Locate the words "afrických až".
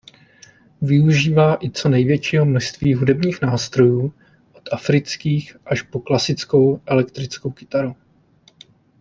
4.71-5.81